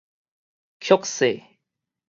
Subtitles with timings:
[0.79, 1.45] 抾稅